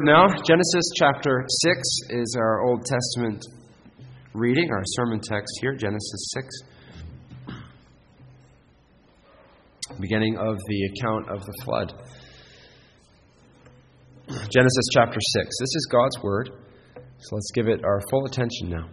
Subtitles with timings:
[0.00, 3.44] Now, Genesis chapter 6 is our Old Testament
[4.32, 6.46] reading, our sermon text here, Genesis 6.
[9.98, 11.92] Beginning of the account of the flood.
[14.28, 15.34] Genesis chapter 6.
[15.34, 16.50] This is God's Word,
[17.18, 18.88] so let's give it our full attention now.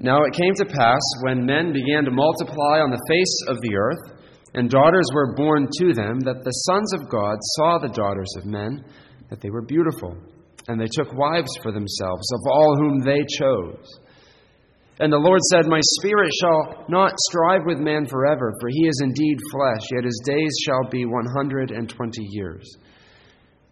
[0.00, 3.76] Now it came to pass, when men began to multiply on the face of the
[3.76, 4.10] earth,
[4.54, 8.44] and daughters were born to them, that the sons of God saw the daughters of
[8.44, 8.84] men
[9.30, 10.16] that they were beautiful,
[10.68, 14.00] and they took wives for themselves of all whom they chose.
[14.98, 19.00] And the Lord said, My spirit shall not strive with man forever, for he is
[19.02, 22.66] indeed flesh, yet his days shall be one hundred and twenty years.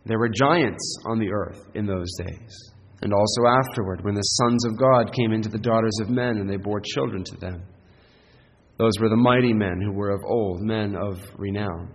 [0.05, 4.67] There were giants on the earth in those days, and also afterward, when the sons
[4.67, 7.63] of God came into the daughters of men, and they bore children to them.
[8.77, 11.95] Those were the mighty men who were of old, men of renown.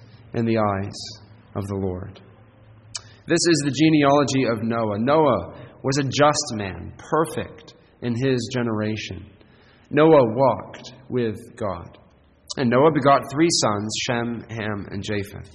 [0.33, 0.97] in the eyes
[1.55, 2.21] of the Lord.
[3.27, 4.99] This is the genealogy of Noah.
[4.99, 9.25] Noah was a just man, perfect in his generation.
[9.89, 11.97] Noah walked with God.
[12.57, 15.49] And Noah begot three sons Shem, Ham, and Japheth.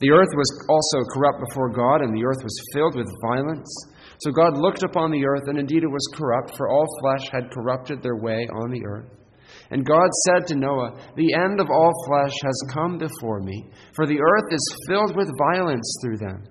[0.00, 3.70] The earth was also corrupt before God, and the earth was filled with violence.
[4.18, 7.52] So God looked upon the earth, and indeed it was corrupt, for all flesh had
[7.52, 9.21] corrupted their way on the earth.
[9.72, 14.06] And God said to Noah, The end of all flesh has come before me, for
[14.06, 16.44] the earth is filled with violence through them.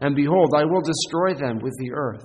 [0.00, 2.24] And behold, I will destroy them with the earth.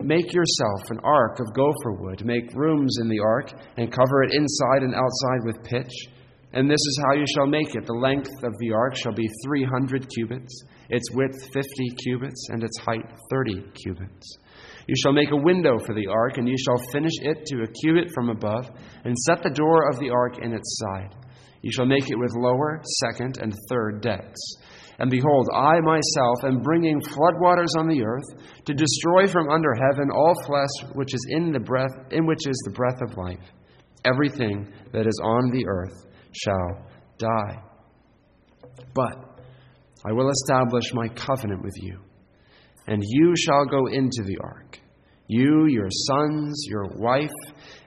[0.00, 4.32] Make yourself an ark of gopher wood, make rooms in the ark, and cover it
[4.32, 5.92] inside and outside with pitch.
[6.54, 7.84] And this is how you shall make it.
[7.84, 12.64] The length of the ark shall be three hundred cubits, its width fifty cubits, and
[12.64, 14.38] its height thirty cubits.
[14.86, 17.66] You shall make a window for the ark, and you shall finish it to a
[17.66, 18.70] cubit from above,
[19.04, 21.14] and set the door of the ark in its side.
[21.62, 24.40] You shall make it with lower, second, and third decks.
[24.98, 30.08] And behold, I myself am bringing floodwaters on the earth to destroy from under heaven
[30.14, 33.44] all flesh which is in the breath, in which is the breath of life.
[34.04, 36.86] Everything that is on the earth shall
[37.18, 37.62] die.
[38.94, 39.42] But
[40.06, 42.00] I will establish my covenant with you
[42.86, 44.78] and you shall go into the ark,
[45.28, 47.30] you, your sons, your wife,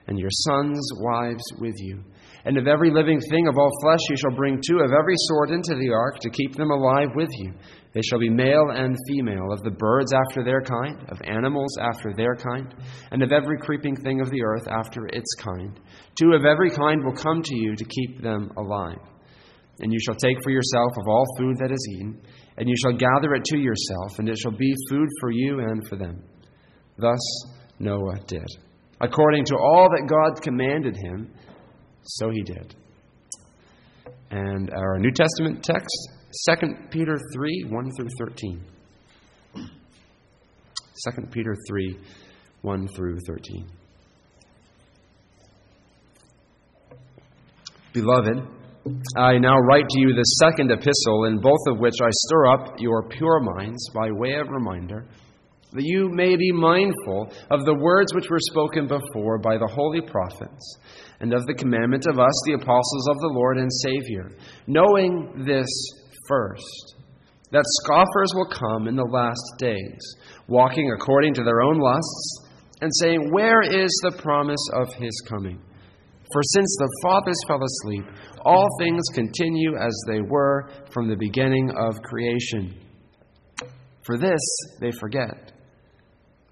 [0.06, 2.04] and your sons' wives with you.
[2.44, 5.50] And of every living thing of all flesh you shall bring two of every sort
[5.50, 7.52] into the ark to keep them alive with you.
[7.92, 12.14] They shall be male and female, of the birds after their kind, of animals after
[12.14, 12.72] their kind,
[13.10, 15.78] and of every creeping thing of the earth after its kind.
[16.18, 19.00] Two of every kind will come to you to keep them alive.
[19.80, 22.20] And you shall take for yourself of all food that is eaten
[22.60, 25.86] and you shall gather it to yourself, and it shall be food for you and
[25.88, 26.22] for them.
[26.98, 27.18] Thus
[27.78, 28.46] Noah did.
[29.00, 31.32] According to all that God commanded him,
[32.02, 32.76] so he did.
[34.30, 35.88] And our New Testament text,
[36.50, 38.62] 2 Peter 3 1 through 13.
[39.56, 39.66] 2
[41.30, 41.98] Peter 3
[42.60, 43.70] 1 through 13.
[47.94, 48.59] Beloved,
[49.16, 52.74] I now write to you the second epistle, in both of which I stir up
[52.78, 55.06] your pure minds by way of reminder,
[55.72, 60.00] that you may be mindful of the words which were spoken before by the holy
[60.00, 60.78] prophets,
[61.20, 64.30] and of the commandment of us, the apostles of the Lord and Savior,
[64.66, 65.68] knowing this
[66.26, 66.94] first,
[67.52, 70.00] that scoffers will come in the last days,
[70.48, 72.46] walking according to their own lusts,
[72.80, 75.60] and saying, Where is the promise of his coming?
[76.32, 78.04] For since the fathers fell asleep,
[78.44, 82.74] all things continue as they were from the beginning of creation.
[84.02, 84.40] For this
[84.80, 85.52] they forget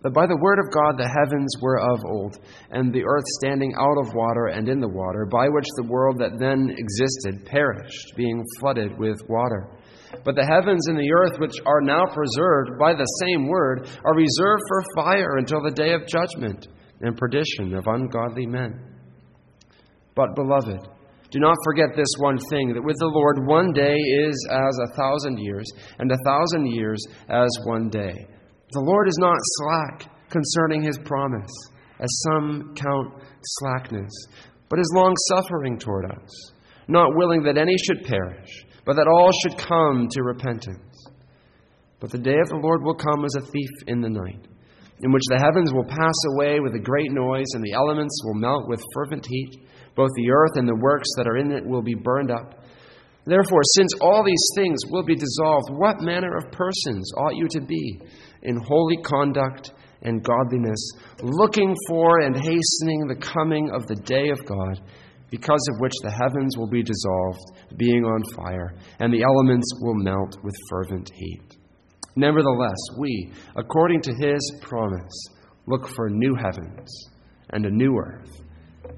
[0.02, 2.38] that by the word of God the heavens were of old,
[2.70, 6.18] and the earth standing out of water and in the water, by which the world
[6.18, 9.70] that then existed perished, being flooded with water.
[10.24, 14.14] But the heavens and the earth, which are now preserved by the same word, are
[14.14, 16.68] reserved for fire until the day of judgment
[17.00, 18.97] and perdition of ungodly men.
[20.18, 20.80] But, beloved,
[21.30, 24.96] do not forget this one thing that with the Lord one day is as a
[24.96, 25.64] thousand years,
[26.00, 28.26] and a thousand years as one day.
[28.72, 31.52] The Lord is not slack concerning his promise,
[32.00, 33.22] as some count
[33.60, 34.10] slackness,
[34.68, 36.52] but is long suffering toward us,
[36.88, 41.06] not willing that any should perish, but that all should come to repentance.
[42.00, 44.48] But the day of the Lord will come as a thief in the night,
[45.00, 48.34] in which the heavens will pass away with a great noise, and the elements will
[48.34, 49.62] melt with fervent heat.
[49.98, 52.62] Both the earth and the works that are in it will be burned up.
[53.26, 57.60] Therefore, since all these things will be dissolved, what manner of persons ought you to
[57.60, 58.00] be
[58.42, 59.72] in holy conduct
[60.02, 64.80] and godliness, looking for and hastening the coming of the day of God,
[65.30, 69.96] because of which the heavens will be dissolved, being on fire, and the elements will
[69.96, 71.56] melt with fervent heat?
[72.14, 75.24] Nevertheless, we, according to his promise,
[75.66, 76.88] look for new heavens
[77.50, 78.44] and a new earth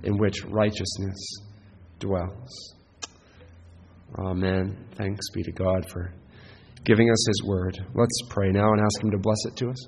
[0.03, 1.19] in which righteousness
[1.99, 2.75] dwells.
[4.19, 4.89] Amen.
[4.97, 6.13] Thanks be to God for
[6.85, 7.79] giving us his word.
[7.95, 9.87] Let's pray now and ask him to bless it to us.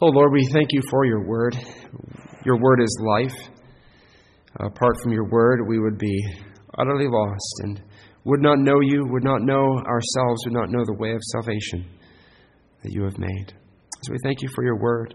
[0.00, 1.56] Oh Lord, we thank you for your word.
[2.44, 3.34] Your word is life.
[4.60, 6.24] Apart from your word, we would be
[6.78, 7.82] utterly lost and
[8.24, 11.84] would not know you, would not know ourselves, would not know the way of salvation
[12.82, 13.52] that you have made.
[14.02, 15.14] So we thank you for your word.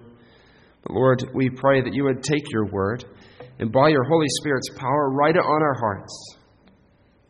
[0.83, 3.05] But Lord, we pray that you would take your word
[3.59, 6.37] and by your Holy Spirit's power write it on our hearts.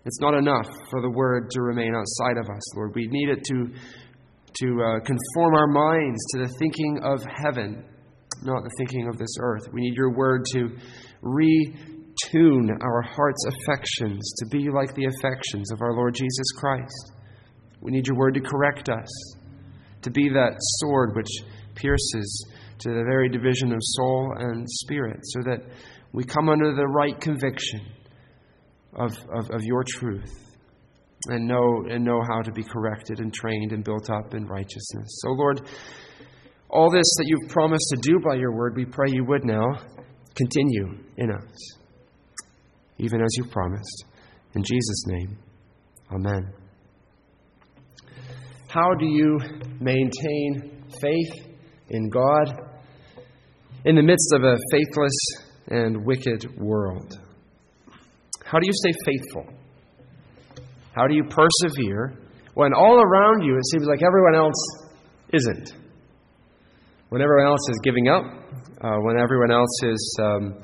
[0.06, 2.94] It's not enough for the word to remain outside of us, Lord.
[2.96, 7.86] We need it to, to uh, conform our minds to the thinking of heaven,
[8.44, 9.64] not the thinking of this earth.
[9.72, 10.70] We need your word to
[11.24, 17.14] retune our heart's affections to be like the affections of our Lord Jesus Christ.
[17.82, 19.36] We need your word to correct us,
[20.02, 21.30] to be that sword which
[21.76, 22.46] pierces
[22.80, 25.60] to the very division of soul and spirit, so that
[26.12, 27.82] we come under the right conviction
[28.96, 30.32] of, of, of your truth
[31.28, 35.20] and know, and know how to be corrected and trained and built up in righteousness.
[35.22, 35.62] So, Lord,
[36.70, 39.68] all this that you've promised to do by your word, we pray you would now
[40.36, 41.78] continue in us
[42.98, 44.06] even as you promised.
[44.56, 45.38] In Jesus' name,
[46.14, 46.54] amen.
[48.68, 49.40] How do you
[49.80, 51.53] maintain faith
[51.94, 52.54] in God
[53.86, 55.14] in the midst of a faithless
[55.68, 57.18] and wicked world?
[58.44, 59.46] How do you stay faithful?
[60.94, 62.14] How do you persevere
[62.54, 64.90] when all around you it seems like everyone else
[65.34, 65.74] isn't?
[67.10, 68.24] When everyone else is giving up,
[68.82, 70.62] uh, when everyone else is um,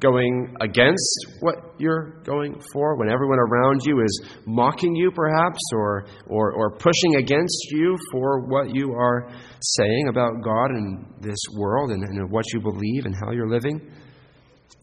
[0.00, 6.06] going against what you're going for, when everyone around you is mocking you, perhaps, or,
[6.26, 9.30] or, or pushing against you for what you are
[9.60, 13.80] saying about God and this world and, and what you believe and how you're living?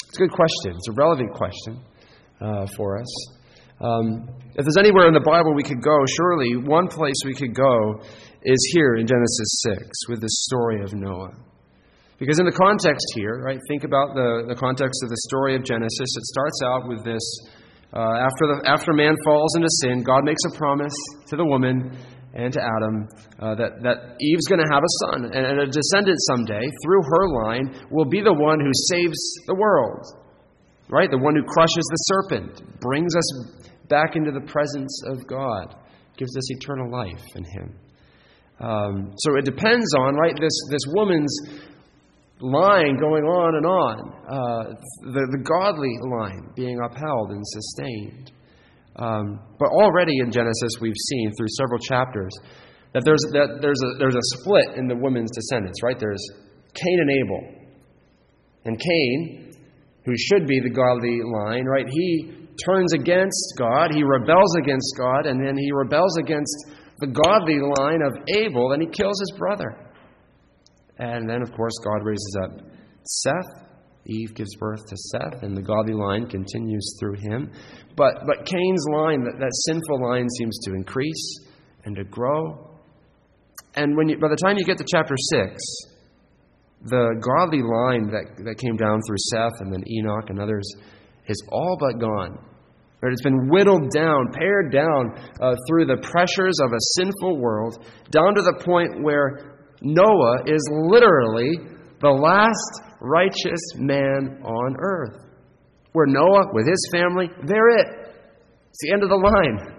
[0.08, 0.76] It's a good question.
[0.76, 1.84] It's a relevant question
[2.42, 3.28] uh, for us.
[3.82, 7.54] Um, if there's anywhere in the Bible we could go, surely one place we could
[7.54, 8.00] go
[8.44, 11.34] is here in Genesis 6 with the story of Noah.
[12.18, 15.64] Because in the context here, right, think about the, the context of the story of
[15.64, 16.08] Genesis.
[16.16, 17.24] It starts out with this
[17.96, 20.96] uh, after, the, after man falls into sin, God makes a promise
[21.28, 21.96] to the woman
[22.34, 23.08] and to Adam
[23.40, 27.02] uh, that, that Eve's going to have a son, and, and a descendant someday, through
[27.04, 29.16] her line, will be the one who saves
[29.48, 30.04] the world.
[30.90, 31.10] Right?
[31.10, 35.76] The one who crushes the serpent, brings us back into the presence of God,
[36.18, 37.80] gives us eternal life in Him.
[38.60, 41.34] Um, so it depends on, right, this, this woman's
[42.42, 43.96] line going on and on,
[44.28, 44.64] uh,
[45.14, 48.32] the, the godly line being upheld and sustained.
[48.98, 52.32] Um, but already in Genesis, we've seen through several chapters
[52.94, 56.00] that there's, that there's, a, there's a split in the women's descendants, right?
[56.00, 56.24] There's
[56.74, 57.42] Cain and Abel.
[58.66, 59.54] And Cain,
[60.06, 65.26] who should be the godly line, right, he turns against God, he rebels against God,
[65.26, 66.56] and then he rebels against
[67.00, 69.85] the godly line of Abel, and he kills his brother.
[70.98, 72.52] And then, of course, God raises up
[73.04, 73.64] Seth.
[74.08, 77.52] Eve gives birth to Seth, and the godly line continues through him.
[77.98, 81.40] But, but Cain's line, that, that sinful line, seems to increase
[81.86, 82.78] and to grow.
[83.76, 85.62] And when you, by the time you get to chapter 6,
[86.84, 90.70] the godly line that, that came down through Seth and then Enoch and others
[91.28, 92.38] is all but gone.
[93.12, 98.34] It's been whittled down, pared down uh, through the pressures of a sinful world, down
[98.34, 101.52] to the point where Noah is literally
[102.02, 105.22] the last righteous man on earth.
[105.94, 107.88] Where Noah, with his family, they're it.
[108.70, 109.76] It's the end of the line.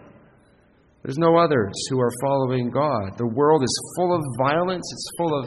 [1.03, 3.19] There's no others who are following God.
[3.19, 5.47] The world is full of violence, it's full of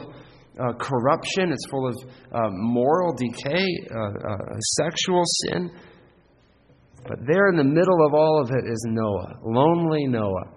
[0.58, 1.96] uh, corruption, it's full of
[2.32, 5.70] uh, moral decay, uh, uh sexual sin.
[7.06, 10.52] But there in the middle of all of it is Noah, lonely Noah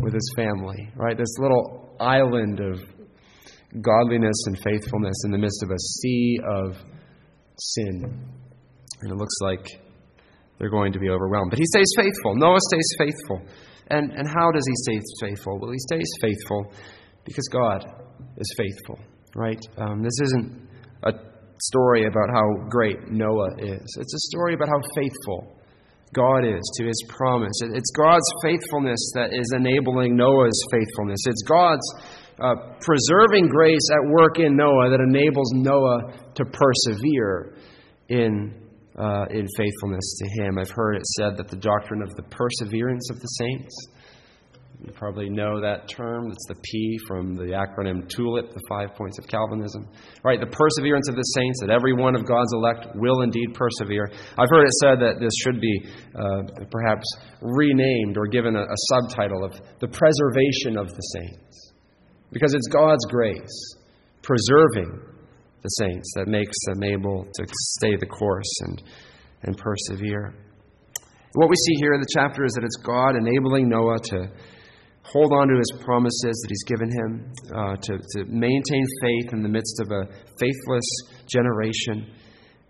[0.00, 1.16] with his family, right?
[1.16, 2.80] This little island of
[3.80, 6.76] godliness and faithfulness in the midst of a sea of
[7.58, 8.02] sin.
[9.00, 9.66] And it looks like
[10.58, 11.50] they're going to be overwhelmed.
[11.50, 12.34] But he stays faithful.
[12.36, 13.42] Noah stays faithful.
[13.88, 15.58] And, and how does he stay faithful?
[15.60, 16.72] Well, he stays faithful
[17.24, 17.84] because God
[18.36, 18.98] is faithful,
[19.34, 19.60] right?
[19.78, 20.68] Um, this isn't
[21.04, 21.12] a
[21.60, 25.56] story about how great Noah is, it's a story about how faithful
[26.14, 27.52] God is to his promise.
[27.62, 31.18] It's God's faithfulness that is enabling Noah's faithfulness.
[31.26, 31.86] It's God's
[32.40, 37.56] uh, preserving grace at work in Noah that enables Noah to persevere
[38.08, 38.54] in,
[38.98, 40.58] uh, in faithfulness to him.
[40.58, 43.74] I've heard it said that the doctrine of the perseverance of the saints
[44.84, 46.30] you probably know that term.
[46.30, 49.88] It's the P from the acronym TULIP, the five points of Calvinism.
[50.22, 54.10] Right, the perseverance of the saints, that every one of God's elect will indeed persevere.
[54.36, 57.06] I've heard it said that this should be uh, perhaps
[57.40, 61.65] renamed or given a, a subtitle of the preservation of the saints.
[62.36, 63.76] Because it's God's grace
[64.20, 65.00] preserving
[65.62, 67.46] the saints that makes them able to
[67.78, 68.82] stay the course and,
[69.44, 70.34] and persevere.
[71.32, 74.28] What we see here in the chapter is that it's God enabling Noah to
[75.02, 79.42] hold on to his promises that he's given him, uh, to, to maintain faith in
[79.42, 80.04] the midst of a
[80.38, 80.84] faithless
[81.32, 82.12] generation.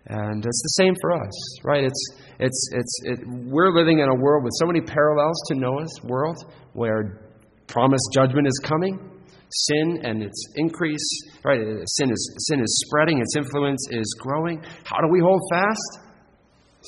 [0.05, 1.83] And it's the same for us, right?
[1.83, 5.99] It's, it's, it's, it, we're living in a world with so many parallels to Noah's
[6.05, 6.37] world
[6.71, 7.19] where
[7.67, 9.16] promised judgment is coming,
[9.49, 11.07] sin and its increase,
[11.43, 11.59] right?
[11.59, 14.61] Uh, sin is, sin is spreading, its influence is growing.
[14.83, 15.99] How do we hold fast?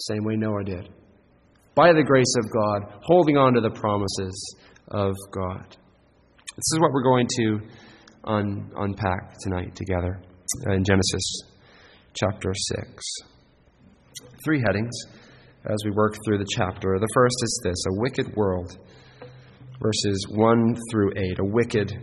[0.07, 0.89] Same way Noah did.
[1.75, 4.55] By the grace of God, holding on to the promises
[4.89, 5.65] of God.
[6.55, 7.59] This is what we're going to
[8.25, 10.21] un- unpack tonight together
[10.67, 11.41] uh, in Genesis
[12.13, 13.03] chapter 6.
[14.43, 14.93] Three headings
[15.65, 16.97] as we work through the chapter.
[16.99, 18.77] The first is this a wicked world,
[19.81, 21.39] verses 1 through 8.
[21.39, 21.93] A wicked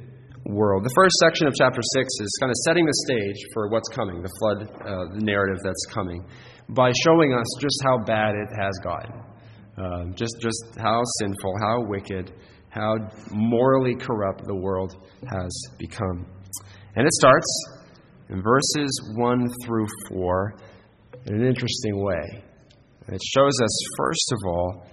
[0.48, 0.84] world.
[0.84, 4.22] The first section of chapter 6 is kind of setting the stage for what's coming,
[4.22, 6.24] the flood uh, narrative that's coming,
[6.70, 9.14] by showing us just how bad it has gotten.
[9.78, 12.32] Um, just, just how sinful, how wicked,
[12.70, 12.94] how
[13.30, 14.96] morally corrupt the world
[15.28, 16.26] has become.
[16.94, 17.66] And it starts
[18.30, 20.54] in verses 1 through 4
[21.26, 22.42] in an interesting way.
[23.08, 24.86] It shows us, first of all,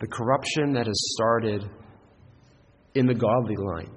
[0.00, 1.64] the corruption that has started
[2.94, 3.94] in the godly line,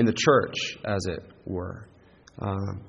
[0.00, 1.86] in the church, as it were.
[2.40, 2.82] Um,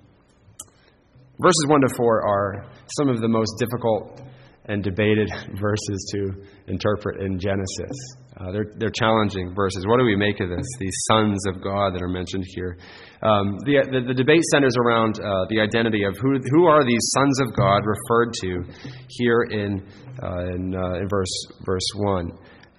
[1.40, 4.22] verses 1 to 4 are some of the most difficult
[4.66, 5.30] and debated
[5.62, 7.92] verses to interpret in Genesis.
[8.38, 9.86] Uh, they're, they're challenging verses.
[9.86, 10.66] What do we make of this?
[10.80, 12.78] These sons of God that are mentioned here.
[13.22, 17.06] Um, the, the, the, debate centers around uh, the identity of who, who are these
[17.14, 18.64] sons of God referred to
[19.10, 19.86] here in,
[20.24, 22.32] uh, in, uh, in, verse, verse 1.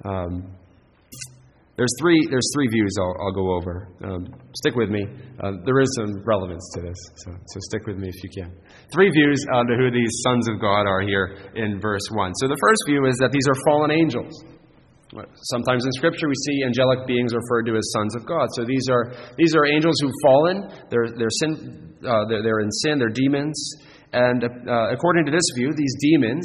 [0.04, 0.56] Um,
[1.76, 3.88] there's three, there's three views I'll, I'll go over.
[4.04, 4.28] Um,
[4.60, 5.06] stick with me.
[5.40, 8.52] Uh, there is some relevance to this, so, so stick with me if you can.
[8.92, 12.34] Three views on who these sons of God are here in verse 1.
[12.36, 14.44] So the first view is that these are fallen angels.
[15.52, 18.48] Sometimes in Scripture we see angelic beings referred to as sons of God.
[18.52, 22.70] So these are, these are angels who've fallen, they're, they're, sin, uh, they're, they're, in
[22.84, 23.56] sin, they're demons.
[24.12, 26.44] And uh, according to this view, these demons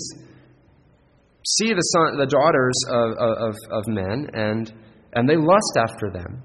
[1.44, 4.74] see the, son, the daughters of, of, of men and
[5.14, 6.44] and they lust after them,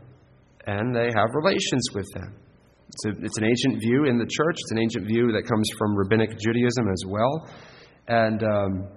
[0.67, 2.37] and they have relations with them.
[2.93, 4.57] It's, a, it's, an ancient view in the church.
[4.59, 7.49] It's an ancient view that comes from rabbinic Judaism as well.
[8.09, 8.89] And, um,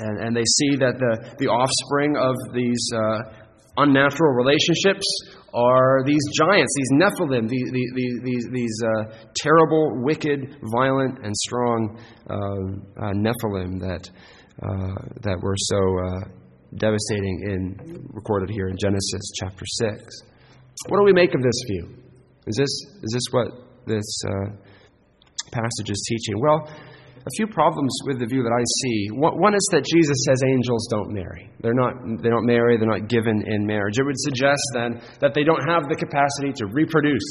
[0.00, 5.06] and, and, they see that the, the offspring of these uh, unnatural relationships
[5.54, 12.34] are these giants, these Nephilim, these, these, these, uh, terrible, wicked, violent, and strong uh,
[12.34, 14.10] uh Nephilim that,
[14.60, 20.04] uh, that were so uh, devastating in recorded here in Genesis chapter 6.
[20.88, 21.88] What do we make of this view?
[22.46, 22.70] Is this,
[23.02, 23.48] is this what
[23.86, 24.50] this uh,
[25.50, 26.40] passage is teaching?
[26.40, 26.68] Well,
[27.18, 29.08] a few problems with the view that I see.
[29.12, 31.50] One is that Jesus says angels don't marry.
[31.60, 33.98] They're not, they don't marry, they're not given in marriage.
[33.98, 37.26] It would suggest then that they don't have the capacity to reproduce,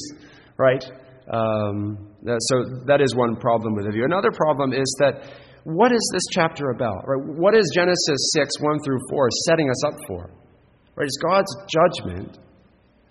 [0.58, 0.84] right?
[1.32, 4.06] Um, so that is one problem with the view.
[4.06, 5.24] Another problem is that
[5.68, 7.04] what is this chapter about?
[7.06, 7.22] Right?
[7.22, 10.32] What is Genesis 6, 1 through 4 setting us up for?
[10.96, 11.04] Right?
[11.04, 12.38] It's God's judgment,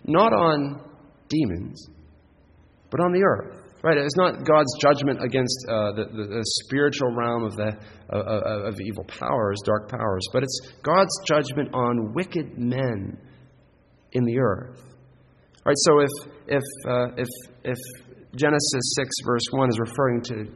[0.06, 0.80] not on
[1.28, 1.86] demons,
[2.90, 3.62] but on the earth.
[3.82, 3.98] Right?
[3.98, 7.76] It's not God's judgment against uh, the, the, the, spiritual realm of, the,
[8.10, 13.18] uh, uh, of evil powers, dark powers, but it's God's judgment on wicked men
[14.12, 14.82] in the earth.
[15.66, 15.76] Right?
[15.80, 16.10] So if,
[16.46, 17.28] if, uh, if,
[17.64, 17.78] if
[18.34, 20.46] Genesis 6, verse 1 is referring to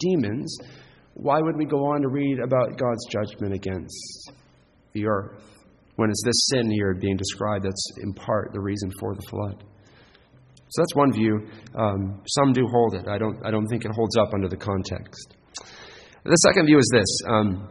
[0.00, 0.58] demons,
[1.20, 4.32] why would we go on to read about God's judgment against
[4.94, 5.42] the earth
[5.96, 9.62] when it's this sin here being described that's in part the reason for the flood?
[10.70, 11.46] So that's one view.
[11.74, 13.06] Um, some do hold it.
[13.06, 15.36] I don't, I don't think it holds up under the context.
[16.24, 17.68] The second view is this um,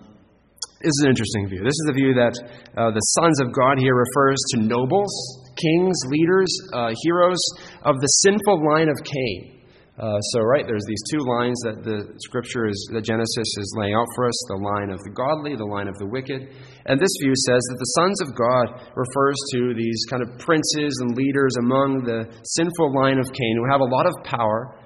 [0.81, 1.59] This is an interesting view.
[1.63, 2.35] This is the view that
[2.77, 5.09] uh, the sons of God here refers to nobles,
[5.55, 7.41] kings, leaders, uh, heroes
[7.83, 9.58] of the sinful line of Cain.
[9.99, 13.91] Uh, so, right, there's these two lines that the scripture is, that Genesis is laying
[13.91, 16.55] out for us the line of the godly, the line of the wicked.
[16.87, 20.95] And this view says that the sons of God refers to these kind of princes
[21.03, 24.79] and leaders among the sinful line of Cain who have a lot of power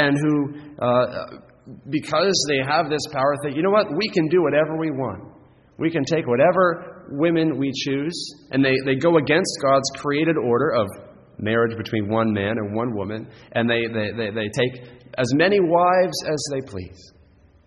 [0.00, 1.44] and who, uh,
[1.92, 5.36] because they have this power, think, you know what, we can do whatever we want.
[5.76, 8.16] We can take whatever women we choose,
[8.52, 10.88] and they, they go against God's created order of
[11.38, 14.82] marriage between one man and one woman, and they, they, they, they take
[15.18, 17.12] as many wives as they please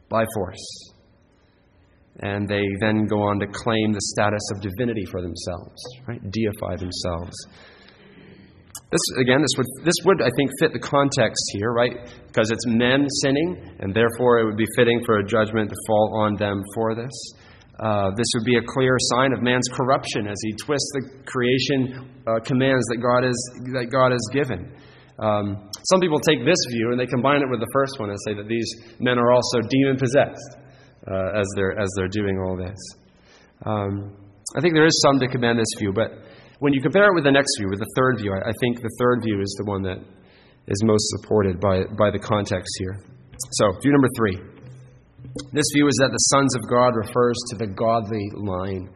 [0.09, 0.93] by force.
[2.19, 6.19] And they then go on to claim the status of divinity for themselves, right?
[6.19, 7.35] Deify themselves.
[8.89, 12.09] This again, this would this would I think fit the context here, right?
[12.25, 16.21] Because it's men sinning, and therefore it would be fitting for a judgment to fall
[16.23, 17.11] on them for this.
[17.79, 22.09] Uh, this would be a clear sign of man's corruption as he twists the creation
[22.25, 23.37] uh, commands that God, is,
[23.73, 24.73] that God has given.
[25.19, 28.17] Um, some people take this view and they combine it with the first one and
[28.25, 28.69] say that these
[28.99, 30.57] men are also demon possessed
[31.05, 32.77] uh, as, they're, as they're doing all this.
[33.65, 34.13] Um,
[34.55, 36.11] I think there is some to commend this view, but
[36.59, 38.81] when you compare it with the next view, with the third view, I, I think
[38.81, 39.97] the third view is the one that
[40.67, 43.03] is most supported by, by the context here.
[43.51, 44.56] So, view number three.
[45.51, 48.89] This view is that the sons of God refers to the godly line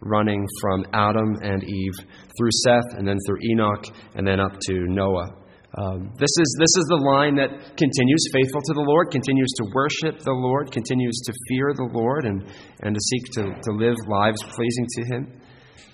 [0.00, 1.96] running from Adam and Eve
[2.36, 5.44] through Seth and then through Enoch and then up to Noah.
[5.76, 9.64] Um, this, is, this is the line that continues faithful to the Lord, continues to
[9.74, 12.46] worship the Lord, continues to fear the Lord, and,
[12.82, 15.22] and to seek to, to live lives pleasing to Him.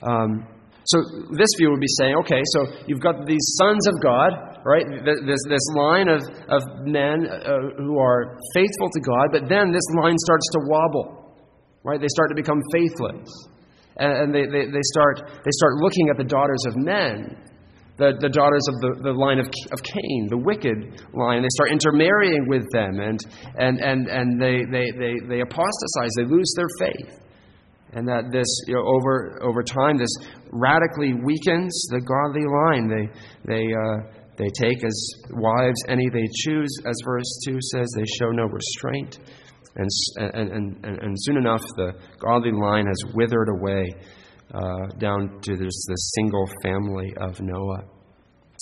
[0.02, 0.46] Um,
[0.84, 1.00] so
[1.32, 4.84] this view would be saying, okay, so you've got these sons of God, right?
[5.04, 9.86] This, this line of, of men uh, who are faithful to God, but then this
[10.00, 11.36] line starts to wobble,
[11.84, 12.00] right?
[12.00, 13.28] They start to become faithless.
[13.96, 17.36] And, and they, they, they, start, they start looking at the daughters of men,
[17.96, 21.42] the, the daughters of the, the line of, of Cain, the wicked line.
[21.42, 23.18] They start intermarrying with them, and,
[23.58, 27.20] and, and, and they, they, they, they apostatize, they lose their faith
[27.92, 30.10] and that this you know, over over time this
[30.52, 32.86] radically weakens the godly line.
[32.86, 33.06] They
[33.44, 37.88] they uh, they take as wives any they choose, as verse two says.
[37.96, 39.18] They show no restraint,
[39.76, 40.50] and and
[40.84, 43.94] and, and soon enough the godly line has withered away
[44.54, 47.84] uh, down to this the single family of Noah.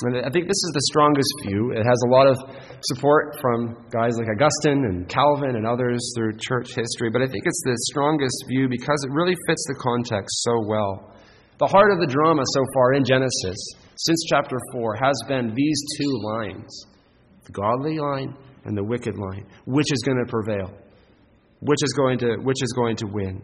[0.00, 1.72] And I think this is the strongest view.
[1.74, 2.36] It has a lot of
[2.82, 7.42] support from guys like Augustine and Calvin and others through church history, but I think
[7.44, 11.17] it's the strongest view because it really fits the context so well.
[11.58, 13.58] The heart of the drama so far in Genesis,
[13.96, 16.86] since chapter 4, has been these two lines
[17.44, 19.44] the godly line and the wicked line.
[19.64, 20.70] Which is going to prevail?
[21.60, 23.42] Which is going to, which is going to win?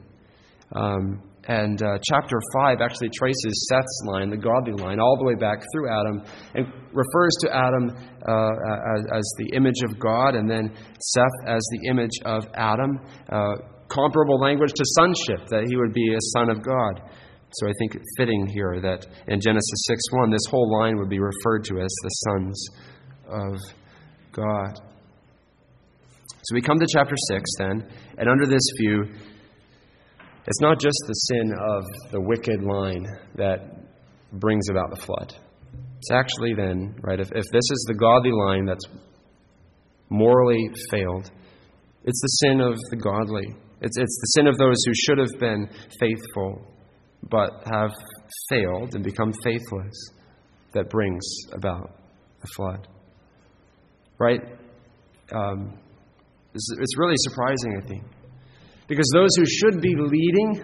[0.76, 5.34] Um, and uh, chapter 5 actually traces Seth's line, the godly line, all the way
[5.34, 6.22] back through Adam
[6.54, 7.90] and refers to Adam
[8.26, 8.50] uh,
[8.96, 13.00] as, as, the image of God and then Seth as the image of Adam.
[13.28, 13.56] Uh,
[13.88, 17.02] comparable language to sonship, that he would be a son of God.
[17.54, 21.08] So I think it's fitting here that in Genesis 6 1, this whole line would
[21.08, 22.68] be referred to as the sons
[23.28, 23.58] of
[24.32, 24.80] God.
[26.42, 27.88] So we come to chapter 6 then,
[28.18, 29.04] and under this view,
[30.46, 33.88] it's not just the sin of the wicked line that
[34.32, 35.34] brings about the flood.
[35.98, 38.84] It's actually then, right, if, if this is the godly line that's
[40.10, 41.30] morally failed,
[42.04, 43.46] it's the sin of the godly.
[43.80, 46.73] It's, it's the sin of those who should have been faithful
[47.30, 47.92] but have
[48.48, 50.10] failed and become faithless
[50.72, 51.90] that brings about
[52.40, 52.88] the flood.
[54.18, 54.40] Right?
[55.34, 55.78] Um,
[56.52, 58.02] it's, it's really surprising, I think.
[58.86, 60.62] Because those who should be leading,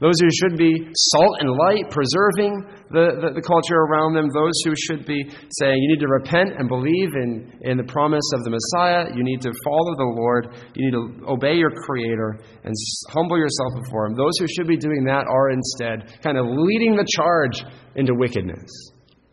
[0.00, 4.54] those who should be salt and light, preserving the, the, the, culture around them, those
[4.62, 5.26] who should be
[5.58, 9.24] saying, you need to repent and believe in, in the promise of the Messiah, you
[9.24, 12.74] need to follow the Lord, you need to obey your Creator and
[13.10, 14.14] humble yourself before Him.
[14.14, 18.70] Those who should be doing that are instead kind of leading the charge into wickedness.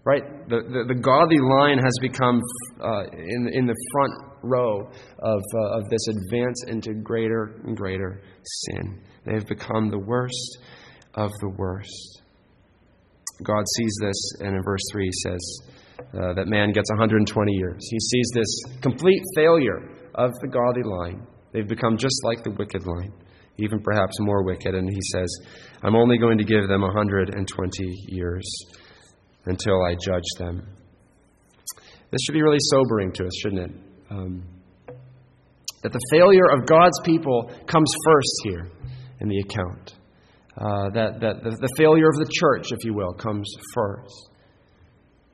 [0.04, 0.22] Right?
[0.50, 2.42] The, the, the godly line has become
[2.82, 8.22] uh, in, in the front row of, uh, of this advance into greater and greater
[8.44, 9.02] sin.
[9.26, 10.60] They have become the worst
[11.16, 12.22] of the worst.
[13.44, 15.62] God sees this, and in verse 3 he says
[16.00, 17.86] uh, that man gets 120 years.
[17.90, 21.26] He sees this complete failure of the godly line.
[21.52, 23.14] They've become just like the wicked line,
[23.58, 24.76] even perhaps more wicked.
[24.76, 25.30] And he says,
[25.84, 28.46] I'm only going to give them 120 years
[29.46, 30.68] until I judge them.
[32.12, 33.72] This should be really sobering to us, shouldn't it?
[34.10, 34.44] Um,
[35.84, 38.72] that the failure of God's people comes first here.
[39.20, 39.96] In the account.
[40.58, 44.30] Uh, that that the, the failure of the church, if you will, comes first.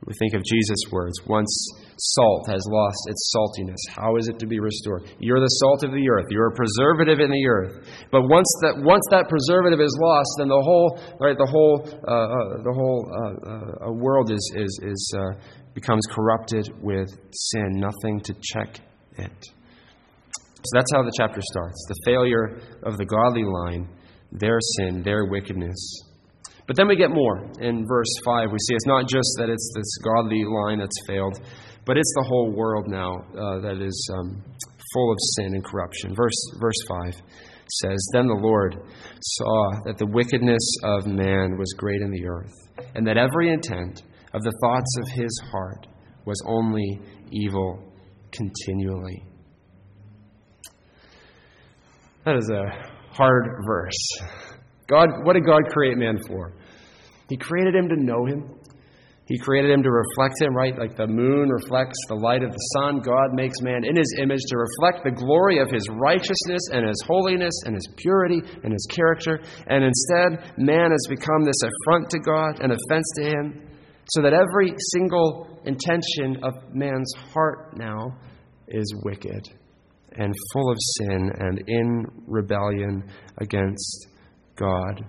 [0.06, 1.54] We think of Jesus' words once
[2.02, 5.04] salt has lost its saltiness, how is it to be restored?
[5.20, 6.26] You're the salt of the earth.
[6.32, 7.86] You're a preservative in the earth.
[8.12, 12.12] But once that, once that preservative is lost, then the whole, right, the whole, uh,
[12.12, 15.40] uh, the whole uh, uh world is, is, is, uh,
[15.76, 17.80] becomes corrupted with sin.
[17.80, 18.82] Nothing to check
[19.18, 19.46] it.
[20.64, 21.86] So that's how the chapter starts.
[21.88, 23.90] The failure of the godly line,
[24.32, 26.04] their sin, their wickedness.
[26.68, 27.50] But then we get more.
[27.60, 31.40] In verse 5, we see it's not just that it's this godly line that's failed,
[31.86, 34.44] but it's the whole world now uh, that is um,
[34.94, 36.14] full of sin and corruption.
[36.16, 37.22] Verse, verse 5
[37.82, 38.76] says Then the Lord
[39.22, 42.54] saw that the wickedness of man was great in the earth,
[42.96, 45.88] and that every intent of the thoughts of his heart
[46.26, 47.00] was only
[47.32, 47.94] evil
[48.32, 49.24] continually.
[52.24, 52.70] That is a
[53.14, 53.98] hard verse.
[54.88, 56.54] God, what did God create man for?
[57.30, 58.60] He created him to know him.
[59.26, 60.78] He created him to reflect him, right?
[60.78, 63.00] Like the moon reflects the light of the sun.
[63.00, 67.02] God makes man in his image to reflect the glory of his righteousness and his
[67.08, 69.40] holiness and his purity and his character.
[69.68, 73.68] And instead, man has become this affront to God, an offense to him,
[74.12, 78.18] so that every single intention of man's heart now
[78.68, 79.48] is wicked
[80.18, 83.04] and full of sin and in rebellion
[83.38, 84.08] against
[84.56, 85.06] God.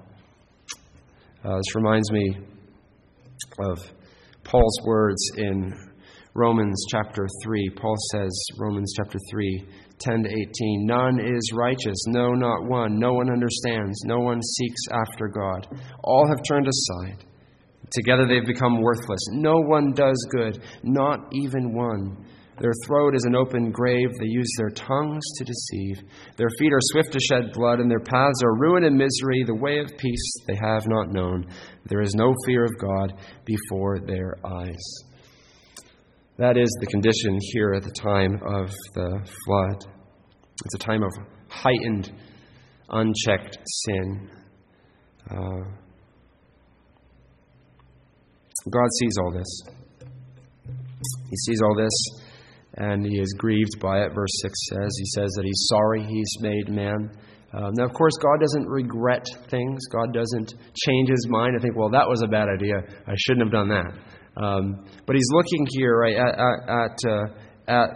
[1.45, 2.39] Uh, this reminds me
[3.59, 3.79] of
[4.45, 5.73] Paul's words in
[6.35, 7.71] Romans chapter 3.
[7.77, 9.67] Paul says, Romans chapter 3,
[9.99, 12.99] 10 to 18, None is righteous, no, not one.
[12.99, 15.67] No one understands, no one seeks after God.
[16.05, 17.25] All have turned aside.
[17.93, 19.21] Together they've become worthless.
[19.33, 22.25] No one does good, not even one.
[22.61, 24.11] Their throat is an open grave.
[24.21, 26.03] They use their tongues to deceive.
[26.37, 29.43] Their feet are swift to shed blood, and their paths are ruin and misery.
[29.45, 31.47] The way of peace they have not known.
[31.87, 34.95] There is no fear of God before their eyes.
[36.37, 39.85] That is the condition here at the time of the flood.
[40.65, 41.11] It's a time of
[41.49, 42.13] heightened,
[42.89, 44.31] unchecked sin.
[45.31, 45.71] Uh,
[48.71, 49.63] God sees all this.
[51.31, 52.22] He sees all this
[52.77, 54.15] and he is grieved by it.
[54.15, 57.11] Verse 6 says, He says that he's sorry he's made man.
[57.53, 59.81] Uh, now, of course, God doesn't regret things.
[59.93, 62.77] God doesn't change his mind and think, well, that was a bad idea.
[63.07, 64.43] I shouldn't have done that.
[64.43, 66.35] Um, but he's looking here right, at,
[66.69, 67.27] at, uh,
[67.69, 67.89] at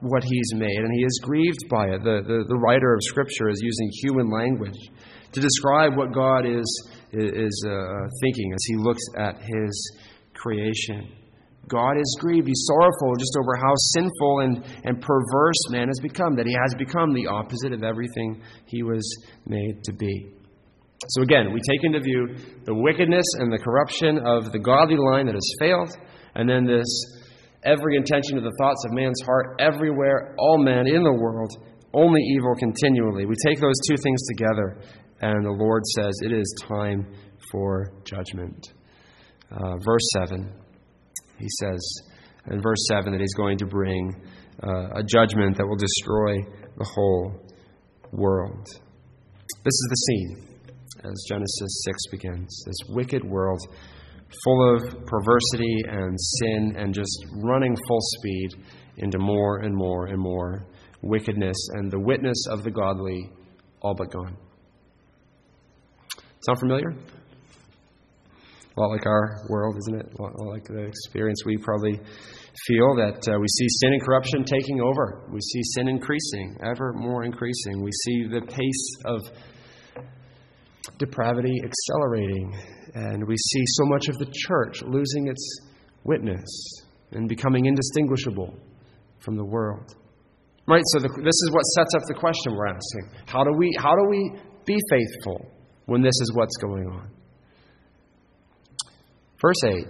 [0.00, 2.04] what he's made, and he is grieved by it.
[2.04, 4.78] The, the, the writer of Scripture is using human language
[5.32, 7.72] to describe what God is, is uh,
[8.22, 9.98] thinking as he looks at his
[10.34, 11.19] creation.
[11.70, 12.48] God is grieved.
[12.48, 16.74] He's sorrowful just over how sinful and, and perverse man has become, that he has
[16.76, 19.06] become the opposite of everything he was
[19.46, 20.32] made to be.
[21.08, 25.26] So again, we take into view the wickedness and the corruption of the godly line
[25.26, 25.96] that has failed,
[26.34, 26.86] and then this
[27.62, 31.50] every intention of the thoughts of man's heart everywhere, all men in the world,
[31.94, 33.26] only evil continually.
[33.26, 34.82] We take those two things together,
[35.20, 37.06] and the Lord says it is time
[37.52, 38.72] for judgment.
[39.50, 40.52] Uh, verse 7
[41.40, 42.02] he says
[42.50, 44.14] in verse 7 that he's going to bring
[44.62, 46.36] uh, a judgment that will destroy
[46.76, 47.32] the whole
[48.12, 48.66] world.
[49.62, 50.50] This is the scene
[51.04, 52.64] as Genesis 6 begins.
[52.66, 53.60] This wicked world
[54.44, 58.48] full of perversity and sin and just running full speed
[58.98, 60.66] into more and more and more
[61.02, 63.30] wickedness and the witness of the godly
[63.80, 64.36] all but gone.
[66.46, 66.94] Sound familiar?
[68.76, 70.14] A lot like our world, isn't it?
[70.18, 71.98] A lot like the experience we probably
[72.66, 75.26] feel that uh, we see sin and corruption taking over.
[75.32, 77.82] We see sin increasing, ever more increasing.
[77.82, 79.22] We see the pace of
[80.98, 82.54] depravity accelerating.
[82.94, 85.60] And we see so much of the church losing its
[86.04, 86.48] witness
[87.12, 88.54] and becoming indistinguishable
[89.18, 89.94] from the world.
[90.66, 90.82] Right?
[90.92, 93.10] So the, this is what sets up the question we're asking.
[93.26, 95.50] How do we how do we be faithful
[95.86, 97.10] when this is what's going on?
[99.40, 99.86] Verse 8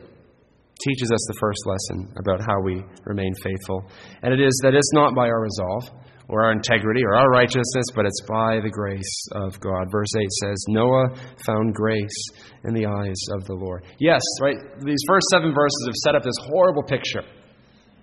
[0.83, 3.85] teaches us the first lesson about how we remain faithful.
[4.23, 5.91] And it is that it's not by our resolve
[6.29, 9.89] or our integrity or our righteousness, but it's by the grace of God.
[9.91, 12.25] Verse 8 says, Noah found grace
[12.65, 13.85] in the eyes of the Lord.
[13.99, 14.57] Yes, right?
[14.85, 17.23] These first seven verses have set up this horrible picture.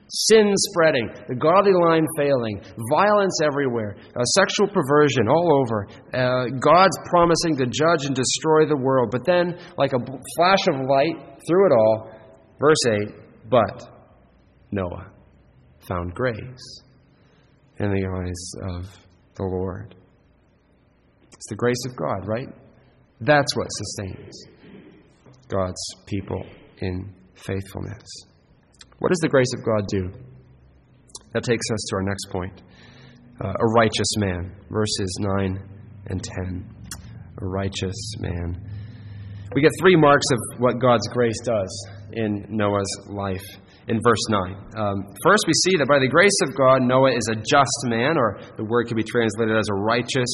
[0.10, 6.98] Sin spreading, the godly line failing, violence everywhere, uh, sexual perversion all over, uh, God's
[7.10, 9.10] promising to judge and destroy the world.
[9.12, 10.00] But then, like a
[10.38, 12.12] flash of light, through it all,
[12.60, 13.84] verse 8, but
[14.72, 15.12] Noah
[15.88, 16.82] found grace
[17.80, 18.86] in the eyes of
[19.36, 19.96] the Lord.
[21.34, 22.48] It's the grace of God, right?
[23.22, 24.43] That's what sustains
[25.50, 26.43] God's people
[26.80, 28.04] in faithfulness.
[29.00, 30.12] What does the grace of God do?
[31.34, 32.62] That takes us to our next point.
[33.40, 35.60] Uh, a righteous man, verses 9
[36.08, 36.76] and 10.
[37.42, 38.60] A righteous man.
[39.54, 43.46] We get three marks of what God's grace does in Noah's life
[43.88, 44.56] in verse 9.
[44.76, 48.18] Um, first, we see that by the grace of God, Noah is a just man,
[48.18, 50.28] or the word can be translated as a righteous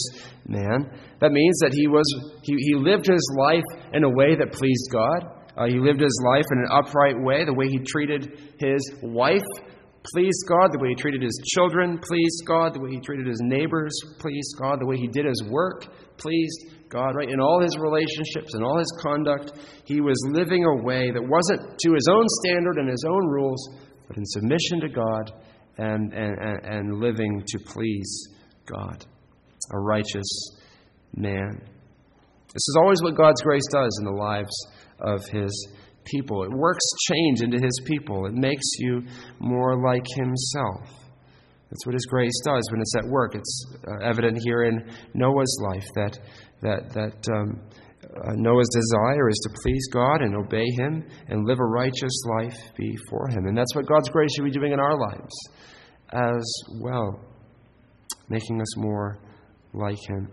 [0.47, 0.89] man.
[1.19, 2.08] That means that he, was,
[2.41, 5.42] he, he lived his life in a way that pleased God.
[5.55, 7.45] Uh, he lived his life in an upright way.
[7.45, 9.45] The way he treated his wife
[10.11, 10.71] pleased God.
[10.71, 12.73] The way he treated his children pleased God.
[12.73, 14.79] The way he treated his neighbors pleased God.
[14.79, 15.85] The way he did his work
[16.17, 17.29] pleased God, right?
[17.29, 19.53] In all his relationships and all his conduct,
[19.85, 23.69] he was living a way that wasn't to his own standard and his own rules,
[24.07, 25.31] but in submission to God
[25.77, 28.27] and, and, and living to please
[28.65, 29.05] God.
[29.71, 30.59] A righteous
[31.15, 31.61] man.
[32.53, 34.51] This is always what God's grace does in the lives
[35.03, 35.67] of his
[36.05, 36.43] people.
[36.43, 39.03] It works change into his people, it makes you
[39.39, 41.03] more like himself.
[41.73, 43.33] That's what His grace does when it's at work.
[43.33, 46.19] It's uh, evident here in Noah's life that
[46.61, 47.59] that that um,
[48.03, 52.59] uh, Noah's desire is to please God and obey Him and live a righteous life
[52.77, 55.33] before Him, and that's what God's grace should be doing in our lives
[56.11, 56.43] as
[56.79, 57.19] well,
[58.29, 59.17] making us more
[59.73, 60.29] like Him.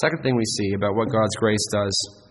[0.00, 2.23] Second thing we see about what God's grace does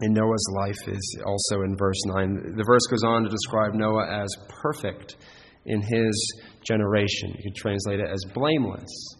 [0.00, 2.54] in Noah's life is also in verse 9.
[2.56, 4.28] The verse goes on to describe Noah as
[4.62, 5.16] perfect
[5.64, 7.34] in his generation.
[7.36, 9.16] You could translate it as blameless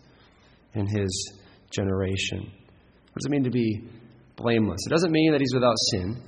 [0.74, 1.32] in his
[1.70, 2.40] generation.
[2.40, 3.88] What does it mean to be
[4.36, 4.80] blameless?
[4.86, 6.22] It doesn't mean that he's without sin.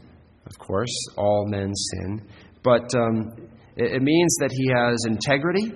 [0.46, 2.22] Of course, all men sin.
[2.62, 3.33] But um,
[3.77, 5.72] it, it means that he has integrity.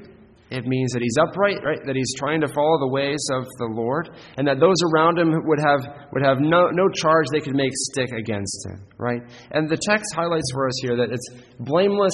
[0.53, 1.81] It means that he's upright, right?
[1.87, 5.33] That he's trying to follow the ways of the Lord, and that those around him
[5.49, 5.81] would have
[6.12, 9.23] would have no, no charge they could make stick against him, right?
[9.53, 12.12] And the text highlights for us here that it's blameless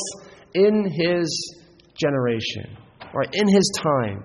[0.54, 1.26] in his
[1.98, 2.78] generation,
[3.12, 4.22] or in his time,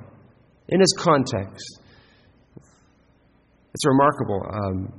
[0.69, 1.80] in his context.
[3.73, 4.41] It's remarkable.
[4.54, 4.93] Um,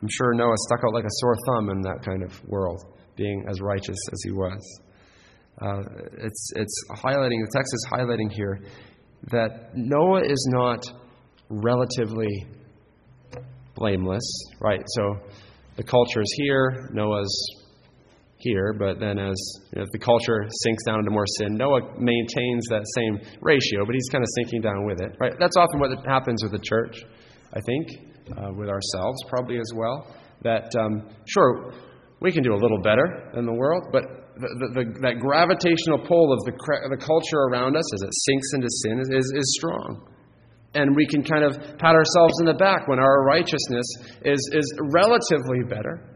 [0.00, 2.80] I'm sure Noah stuck out like a sore thumb in that kind of world,
[3.16, 4.80] being as righteous as he was.
[5.60, 5.82] Uh,
[6.18, 8.60] it's, it's highlighting, the text is highlighting here
[9.30, 10.84] that Noah is not
[11.48, 12.46] relatively
[13.74, 14.24] blameless,
[14.60, 14.82] right?
[14.86, 15.16] So
[15.76, 17.62] the culture is here, Noah's
[18.38, 19.36] here, but then as
[19.72, 23.94] you know, the culture sinks down into more sin, Noah maintains that same ratio, but
[23.94, 25.16] he's kind of sinking down with it.
[25.20, 25.34] Right?
[25.38, 27.04] That's often what happens with the church,
[27.54, 27.88] I think,
[28.36, 30.14] uh, with ourselves probably as well.
[30.42, 31.72] That um, sure
[32.20, 34.02] we can do a little better than the world, but
[34.36, 36.52] the, the, that gravitational pull of the,
[36.90, 40.12] the culture around us as it sinks into sin is, is, is strong
[40.74, 43.86] and we can kind of pat ourselves in the back when our righteousness
[44.24, 46.08] is, is relatively better.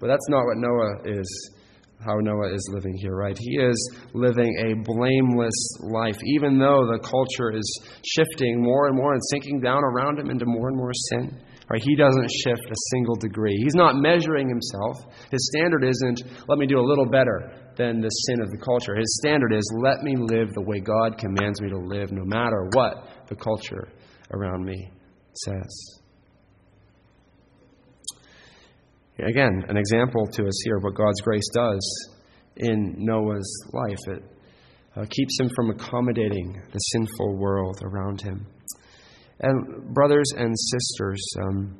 [0.00, 1.50] But that's not what Noah is,
[2.04, 3.36] how Noah is living here, right?
[3.38, 9.12] He is living a blameless life, even though the culture is shifting more and more
[9.12, 11.40] and sinking down around him into more and more sin.
[11.70, 11.82] Right?
[11.84, 13.54] He doesn't shift a single degree.
[13.62, 15.12] He's not measuring himself.
[15.30, 18.96] His standard isn't, let me do a little better than the sin of the culture.
[18.96, 22.68] His standard is, let me live the way God commands me to live, no matter
[22.72, 23.88] what the culture
[24.32, 24.90] around me
[25.34, 26.00] says.
[29.18, 32.10] Again, an example to us here of what God's grace does
[32.56, 33.98] in Noah's life.
[34.06, 34.22] It
[34.96, 38.46] uh, keeps him from accommodating the sinful world around him.
[39.40, 41.78] And, brothers and sisters, um,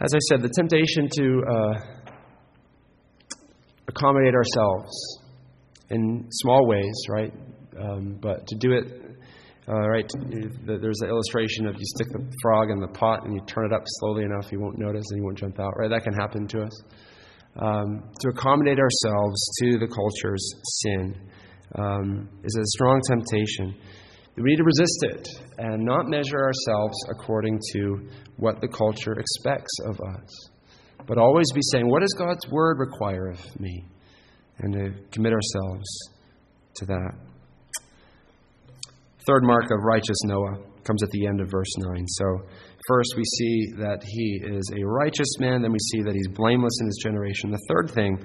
[0.00, 1.74] as I said, the temptation to uh,
[3.88, 5.20] accommodate ourselves
[5.90, 7.32] in small ways, right?
[7.78, 9.08] Um, but to do it
[9.68, 10.10] uh, right,
[10.64, 13.72] there's an illustration of you stick the frog in the pot and you turn it
[13.72, 15.74] up slowly enough, you won't notice and you won't jump out.
[15.76, 16.82] Right, that can happen to us.
[17.60, 21.14] Um, to accommodate ourselves to the culture's sin
[21.74, 23.74] um, is a strong temptation.
[24.38, 29.72] We need to resist it and not measure ourselves according to what the culture expects
[29.84, 30.50] of us,
[31.06, 33.84] but always be saying, "What does God's word require of me?"
[34.58, 35.88] and to commit ourselves
[36.76, 37.14] to that.
[39.26, 42.06] Third mark of righteous Noah comes at the end of verse 9.
[42.06, 42.24] So,
[42.86, 46.78] first we see that he is a righteous man, then we see that he's blameless
[46.80, 47.50] in his generation.
[47.50, 48.18] The third thing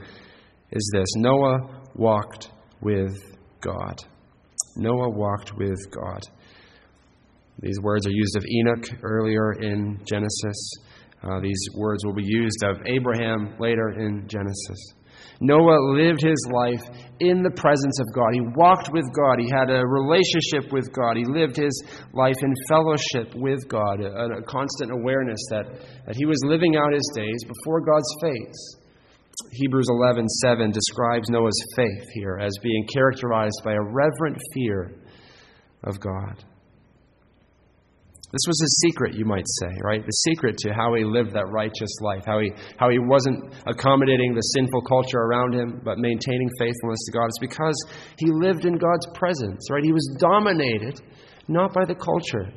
[0.71, 3.15] is this Noah walked with
[3.61, 3.99] God.
[4.75, 6.21] Noah walked with God.
[7.59, 10.73] These words are used of Enoch earlier in Genesis.
[11.23, 14.93] Uh, these words will be used of Abraham later in Genesis.
[15.39, 16.83] Noah lived his life
[17.19, 18.33] in the presence of God.
[18.33, 19.39] He walked with God.
[19.39, 21.17] He had a relationship with God.
[21.17, 21.83] He lived his
[22.13, 25.65] life in fellowship with God, a, a constant awareness that,
[26.07, 28.82] that he was living out his days before God's face.
[29.51, 34.91] Hebrews 11:7 describes Noah's faith here as being characterized by a reverent fear
[35.83, 36.43] of God.
[38.33, 40.03] This was his secret, you might say, right?
[40.03, 44.33] The secret to how he lived that righteous life, how he, how he wasn't accommodating
[44.33, 47.25] the sinful culture around him, but maintaining faithfulness to God.
[47.27, 47.75] It's because
[48.17, 49.83] he lived in God's presence, right?
[49.83, 50.99] He was dominated
[51.47, 52.51] not by the culture,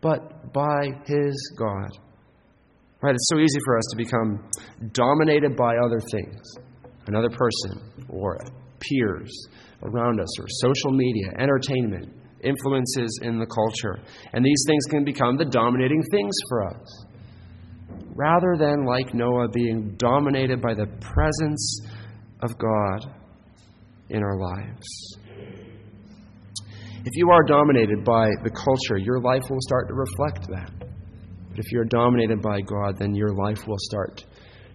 [0.00, 1.98] but by his God.
[3.02, 3.14] Right?
[3.14, 4.48] It's so easy for us to become
[4.92, 6.40] dominated by other things,
[7.06, 8.38] another person, or
[8.78, 9.30] peers
[9.82, 12.08] around us, or social media, entertainment,
[12.44, 14.00] influences in the culture.
[14.32, 17.06] And these things can become the dominating things for us.
[18.14, 21.80] Rather than, like Noah, being dominated by the presence
[22.42, 23.14] of God
[24.10, 25.18] in our lives.
[27.04, 30.81] If you are dominated by the culture, your life will start to reflect that.
[31.52, 34.24] But if you're dominated by God, then your life will start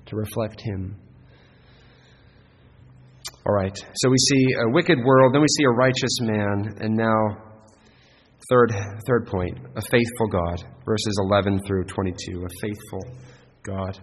[0.06, 0.96] to reflect Him.
[3.46, 6.96] All right, so we see a wicked world, then we see a righteous man, and
[6.96, 7.48] now
[8.50, 8.72] Third,
[9.06, 12.46] third point, a faithful God, verses 11 through 22.
[12.46, 13.02] A faithful
[13.63, 14.00] God.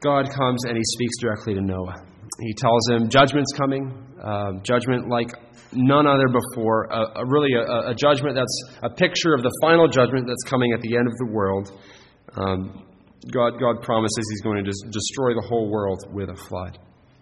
[0.00, 2.06] God comes and he speaks directly to Noah.
[2.40, 5.30] He tells him judgment's coming, uh, judgment like
[5.72, 9.88] none other before, a, a really a, a, judgment that's a picture of the final
[9.88, 11.70] judgment that's coming at the end of the world.
[12.36, 12.86] Um,
[13.32, 16.78] God, God promises he's going to destroy the whole world with a flood.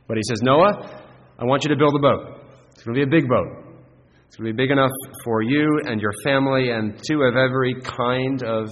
[0.06, 1.02] But he says, Noah,
[1.38, 2.40] I want you to build a boat.
[2.72, 3.66] It's going to be a big boat.
[4.26, 4.92] It's going to be big enough
[5.24, 8.68] for you and your family and two of every kind of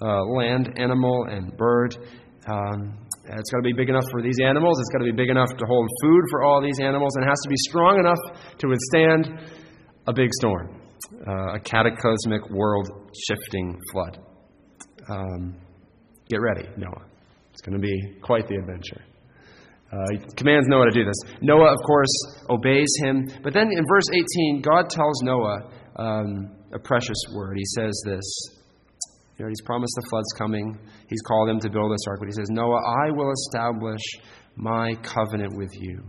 [0.00, 1.96] uh, land, animal, and bird.
[2.48, 4.80] Um, it's got to be big enough for these animals.
[4.80, 7.28] It's got to be big enough to hold food for all these animals, and it
[7.28, 8.18] has to be strong enough
[8.58, 9.40] to withstand
[10.08, 10.80] a big storm,
[11.26, 12.88] uh, a cataclysmic, world
[13.28, 14.18] shifting flood.
[15.08, 15.56] Um,
[16.28, 17.06] get ready, Noah.
[17.52, 19.02] It's going to be quite the adventure.
[19.92, 21.14] Uh, he commands Noah to do this.
[21.42, 22.10] Noah, of course,
[22.48, 23.28] obeys him.
[23.44, 27.56] But then in verse 18, God tells Noah um, a precious word.
[27.58, 28.61] He says this.
[29.38, 30.78] You know, he's promised the flood's coming.
[31.08, 32.18] He's called him to build this ark.
[32.20, 34.02] But he says, Noah, I will establish
[34.56, 36.02] my covenant with you.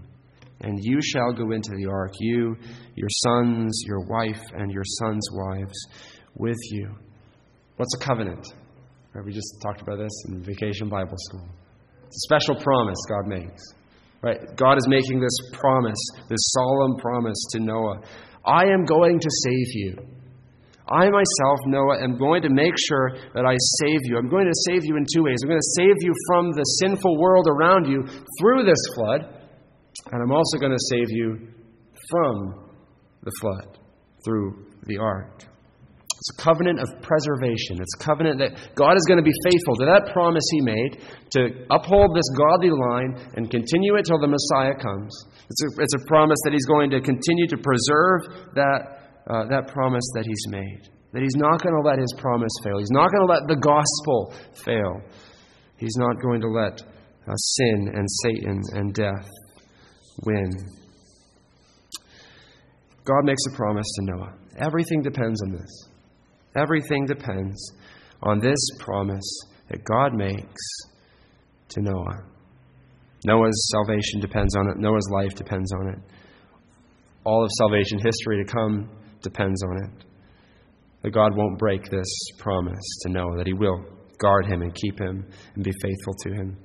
[0.61, 2.55] And you shall go into the ark, you,
[2.95, 5.87] your sons, your wife, and your sons' wives
[6.35, 6.95] with you.
[7.77, 8.45] What's a covenant?
[9.13, 11.47] Right, we just talked about this in Vacation Bible School.
[12.05, 13.61] It's a special promise God makes.
[14.21, 14.39] Right?
[14.55, 18.01] God is making this promise, this solemn promise to Noah.
[18.45, 19.97] I am going to save you.
[20.93, 24.17] I myself, Noah, am going to make sure that I save you.
[24.17, 25.37] I'm going to save you in two ways.
[25.41, 28.05] I'm going to save you from the sinful world around you
[28.39, 29.21] through this flood,
[30.11, 31.49] and I'm also going to save you
[32.09, 32.69] from
[33.23, 33.79] the flood
[34.23, 35.45] through the ark.
[36.23, 37.83] It's a covenant of preservation.
[37.83, 41.03] It's a covenant that God is going to be faithful to that promise He made
[41.35, 45.11] to uphold this godly line and continue it till the Messiah comes.
[45.51, 49.67] It's a, it's a promise that He's going to continue to preserve that, uh, that
[49.67, 50.89] promise that He's made.
[51.13, 52.79] That He's not going to let His promise fail.
[52.79, 54.33] He's not going to let the gospel
[54.65, 55.01] fail.
[55.77, 56.81] He's not going to let
[57.27, 59.29] uh, sin and Satan and death
[60.25, 60.51] win.
[63.05, 64.33] God makes a promise to Noah.
[64.59, 65.89] Everything depends on this.
[66.55, 67.71] Everything depends
[68.21, 70.61] on this promise that God makes
[71.69, 72.23] to Noah.
[73.25, 75.99] Noah's salvation depends on it, Noah's life depends on it.
[77.25, 78.89] All of salvation history to come
[79.23, 80.05] depends on it.
[81.01, 82.07] That God won't break this
[82.37, 83.83] promise to Noah, that He will
[84.23, 86.57] guard him and keep him and be faithful to him.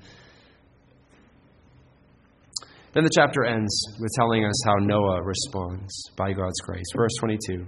[2.95, 6.87] Then the chapter ends with telling us how Noah responds by God's grace.
[6.97, 7.67] Verse 22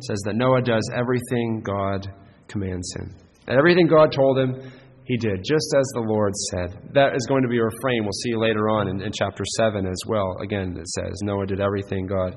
[0.00, 2.12] says that Noah does everything God
[2.48, 3.14] commands him.
[3.46, 4.72] And everything God told him,
[5.04, 6.78] he did, just as the Lord said.
[6.94, 9.84] That is going to be a refrain we'll see later on in, in chapter 7
[9.84, 10.36] as well.
[10.40, 12.36] Again, it says Noah did everything God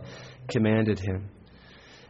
[0.50, 1.30] commanded him.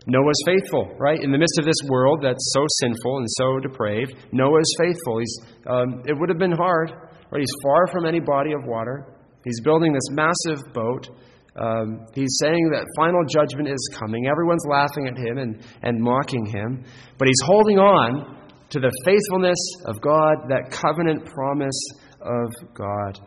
[0.08, 1.22] Noah's faithful, right?
[1.22, 5.20] In the midst of this world that's so sinful and so depraved, Noah is faithful.
[5.20, 6.92] He's, um, it would have been hard,
[7.32, 7.40] right?
[7.40, 9.08] He's far from any body of water.
[9.44, 11.10] He's building this massive boat.
[11.56, 14.28] Um, he's saying that final judgment is coming.
[14.28, 16.84] Everyone's laughing at him and, and mocking him.
[17.18, 18.38] But he's holding on
[18.70, 21.80] to the faithfulness of God, that covenant promise
[22.22, 23.20] of God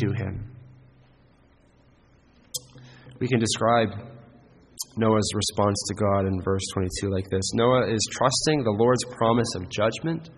[0.00, 0.52] to him.
[3.18, 4.15] We can describe
[4.96, 9.48] Noah's response to God in verse 22 like this Noah is trusting the Lord's promise
[9.56, 10.28] of judgment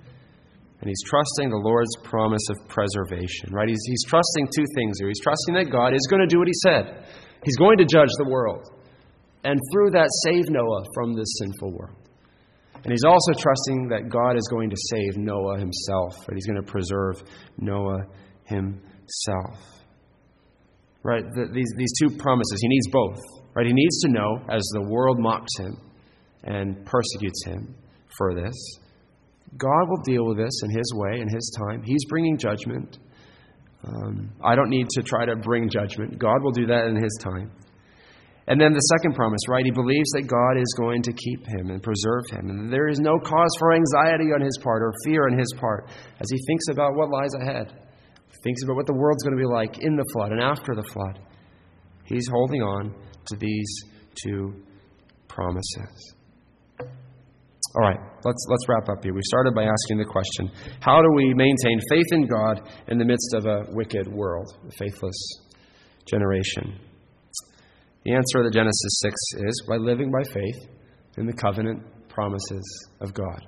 [0.81, 3.69] And he's trusting the Lord's promise of preservation, right?
[3.69, 5.09] He's, he's trusting two things here.
[5.09, 7.05] He's trusting that God is going to do what he said.
[7.45, 8.63] He's going to judge the world.
[9.43, 11.97] And through that, save Noah from this sinful world.
[12.75, 16.63] And he's also trusting that God is going to save Noah himself, that he's going
[16.63, 17.23] to preserve
[17.59, 18.07] Noah
[18.45, 19.59] himself.
[21.03, 21.25] Right?
[21.35, 23.19] The, these, these two promises, he needs both.
[23.59, 23.67] Right?
[23.67, 25.77] He needs to know as the world mocks him
[26.45, 27.75] and persecutes him
[28.17, 28.55] for this
[29.57, 31.83] God will deal with this in His way, in His time.
[31.83, 32.99] He's bringing judgment.
[33.85, 36.19] Um, I don't need to try to bring judgment.
[36.19, 37.51] God will do that in His time.
[38.49, 39.65] And then the second promise, right?
[39.65, 42.49] He believes that God is going to keep him and preserve him.
[42.49, 45.91] And there is no cause for anxiety on his part or fear on his part
[46.19, 47.75] as he thinks about what lies ahead,
[48.43, 50.83] thinks about what the world's going to be like in the flood and after the
[50.83, 51.19] flood.
[52.07, 52.95] He's holding on
[53.29, 53.85] to these
[54.25, 54.55] two
[55.29, 56.15] promises.
[56.81, 59.15] All right, let's, let's wrap up here.
[59.15, 60.51] We started by asking the question
[60.81, 64.73] how do we maintain faith in God in the midst of a wicked world, a
[64.73, 65.17] faithless
[66.07, 66.81] generation?
[68.05, 69.15] The answer to Genesis 6
[69.47, 70.67] is by living by faith
[71.19, 73.47] in the covenant promises of God.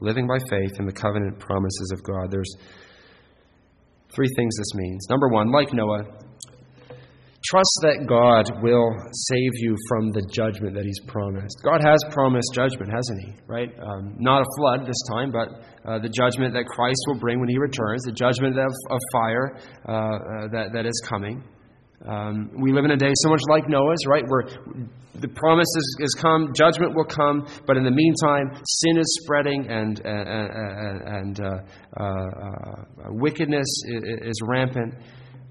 [0.00, 2.30] Living by faith in the covenant promises of God.
[2.30, 2.52] There's
[4.12, 5.06] three things this means.
[5.08, 6.04] Number one, like Noah,
[7.44, 8.88] Trust that God will
[9.28, 11.60] save you from the judgment that He's promised.
[11.62, 13.32] God has promised judgment, hasn't He?
[13.46, 13.68] Right?
[13.76, 15.48] Um, not a flood this time, but
[15.84, 19.60] uh, the judgment that Christ will bring when He returns, the judgment of, of fire
[19.84, 21.44] uh, uh, that, that is coming.
[22.08, 24.24] Um, we live in a day so much like Noah's, right?
[24.26, 24.44] Where
[25.14, 25.68] the promise
[26.00, 31.40] is, come, judgment will come, but in the meantime, sin is spreading and, and, and
[31.40, 31.48] uh,
[31.96, 34.94] uh, uh, wickedness is, is rampant.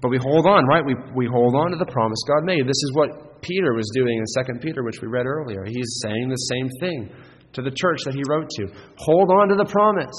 [0.04, 0.84] But we hold on, right?
[0.84, 2.68] We, we hold on to the promise God made.
[2.68, 5.64] This is what Peter was doing in 2 Peter, which we read earlier.
[5.64, 7.08] He's saying the same thing
[7.54, 8.66] to the church that he wrote to.
[8.98, 10.12] Hold on to the promise.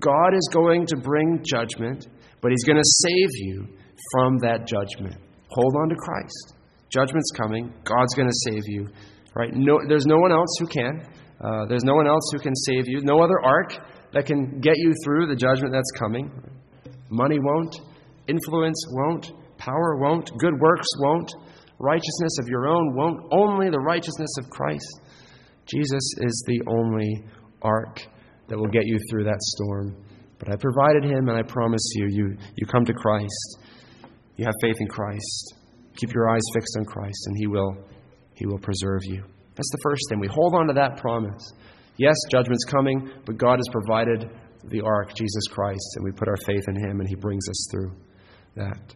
[0.00, 2.08] God is going to bring judgment,
[2.40, 3.68] but he's going to save you
[4.12, 5.20] from that judgment.
[5.50, 6.54] Hold on to Christ.
[6.88, 7.74] Judgment's coming.
[7.84, 8.88] God's going to save you.
[9.34, 9.52] Right?
[9.52, 11.04] No, there's no one else who can.
[11.38, 13.02] Uh, there's no one else who can save you.
[13.02, 13.74] No other ark
[14.14, 16.30] that can get you through the judgment that's coming.
[17.10, 17.76] Money won't.
[18.28, 19.32] Influence won't.
[19.58, 20.30] Power won't.
[20.38, 21.30] Good works won't.
[21.78, 23.20] Righteousness of your own won't.
[23.32, 25.00] Only the righteousness of Christ.
[25.66, 27.24] Jesus is the only
[27.62, 28.00] ark
[28.48, 29.96] that will get you through that storm.
[30.38, 33.58] But I provided him, and I promise you, you, you come to Christ.
[34.36, 35.54] You have faith in Christ.
[35.96, 37.76] Keep your eyes fixed on Christ, and he will,
[38.34, 39.24] he will preserve you.
[39.54, 40.20] That's the first thing.
[40.20, 41.52] We hold on to that promise.
[41.96, 44.30] Yes, judgment's coming, but God has provided
[44.64, 47.68] the ark, Jesus Christ, and we put our faith in him, and he brings us
[47.70, 47.92] through
[48.56, 48.94] that.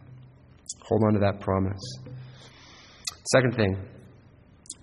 [0.87, 1.81] Hold on to that promise.
[3.31, 3.75] Second thing,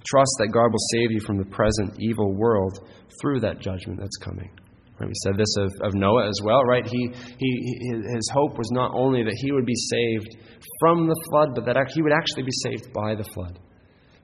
[0.06, 2.78] trust that God will save you from the present evil world
[3.20, 4.50] through that judgment that's coming.
[4.98, 5.08] Right?
[5.08, 6.86] We said this of, of Noah as well, right?
[6.86, 10.36] He, he, his hope was not only that he would be saved
[10.80, 13.58] from the flood, but that he would actually be saved by the flood.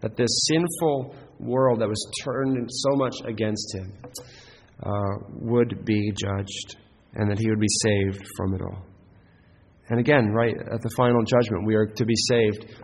[0.01, 3.93] That this sinful world that was turned so much against him
[4.83, 6.77] uh, would be judged,
[7.15, 8.85] and that he would be saved from it all.
[9.91, 12.75] And again, right at the final judgment, we are to be saved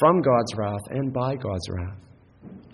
[0.00, 1.98] from God's wrath and by God's wrath,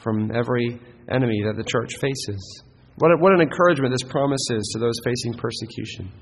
[0.02, 0.80] from every
[1.12, 2.62] enemy that the church faces.
[2.96, 6.12] What, a, what an encouragement this promise is to those facing persecution.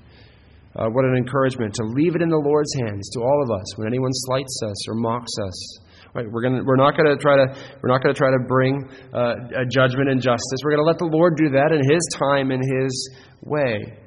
[0.77, 3.79] Uh, what an encouragement to leave it in the Lord's hands to all of us
[3.79, 5.79] when anyone slights us or mocks us.
[6.15, 7.47] Right, we're, gonna, we're not going to try to
[7.83, 10.59] we're not going to try to bring uh, a judgment and justice.
[10.65, 13.99] We're going to let the Lord do that in His time, in His way,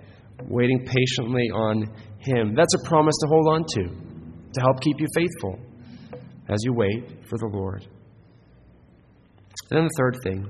[0.48, 1.86] waiting patiently on
[2.22, 2.56] him.
[2.56, 3.84] That's a promise to hold on to,
[4.54, 5.60] to help keep you faithful
[6.50, 7.88] as you wait for the Lord.
[9.70, 10.50] And then the third thing,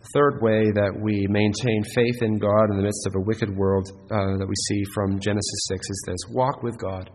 [0.00, 3.54] the third way that we maintain faith in God in the midst of a wicked
[3.56, 7.10] world uh, that we see from Genesis 6 is this walk with God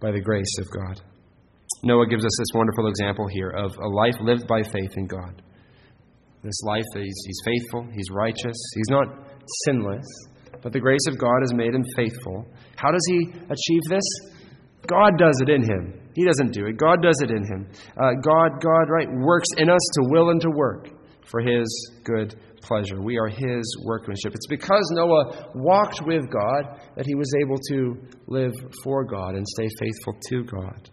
[0.00, 1.00] by the grace of God.
[1.82, 5.42] Noah gives us this wonderful example here of a life lived by faith in God.
[6.42, 9.06] This life, he's, he's faithful, he's righteous, he's not
[9.64, 10.06] sinless,
[10.64, 12.46] but the grace of God has made him faithful.
[12.76, 14.02] How does he achieve this?
[14.88, 16.00] God does it in him.
[16.14, 16.78] He doesn't do it.
[16.78, 17.68] God does it in him.
[17.96, 20.88] Uh, God, God, right, works in us to will and to work
[21.30, 21.66] for his
[22.04, 23.02] good pleasure.
[23.02, 24.32] We are his workmanship.
[24.34, 27.96] It's because Noah walked with God that he was able to
[28.26, 28.52] live
[28.82, 30.90] for God and stay faithful to God.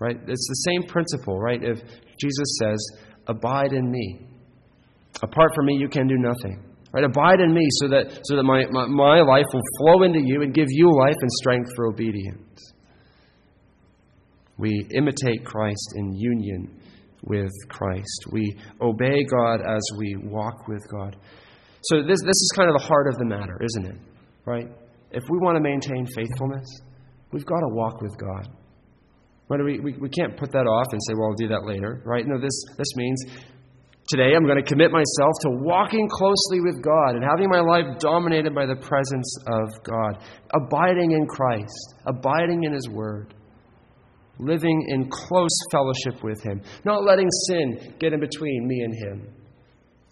[0.00, 0.16] Right?
[0.16, 1.62] It's the same principle, right?
[1.62, 1.78] If
[2.18, 2.84] Jesus says,
[3.28, 4.26] Abide in me.
[5.22, 6.71] Apart from me, you can do nothing.
[6.92, 7.04] Right?
[7.04, 10.42] Abide in me so that, so that my, my, my life will flow into you
[10.42, 12.72] and give you life and strength for obedience.
[14.58, 16.78] We imitate Christ in union
[17.24, 18.26] with Christ.
[18.30, 21.16] We obey God as we walk with God.
[21.84, 24.00] So this, this is kind of the heart of the matter, isn't it?
[24.44, 24.68] Right?
[25.10, 26.66] If we want to maintain faithfulness,
[27.32, 28.48] we've got to walk with God.
[29.48, 29.64] Right?
[29.64, 32.26] We, we, we can't put that off and say, well, I'll do that later, right?
[32.26, 33.24] No, this, this means
[34.08, 37.98] today I'm going to commit myself to walking closely with God and having my life
[37.98, 40.22] dominated by the presence of God,
[40.54, 43.34] abiding in Christ, abiding in His Word,
[44.38, 49.34] living in close fellowship with Him, not letting sin get in between me and Him,